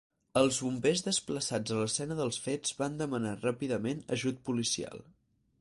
Els 0.39 0.59
bombers 0.67 1.03
desplaçats 1.07 1.75
a 1.75 1.77
l'escena 1.81 2.17
dels 2.21 2.41
fets 2.47 2.73
van 2.81 2.97
demanar 3.05 3.37
ràpidament 3.45 4.05
ajut 4.17 4.45
policial. 4.51 5.07